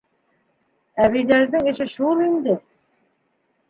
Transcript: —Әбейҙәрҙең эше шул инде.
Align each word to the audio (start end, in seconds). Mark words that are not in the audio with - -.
—Әбейҙәрҙең 1.05 1.71
эше 1.75 1.91
шул 1.95 2.27
инде. 2.33 2.61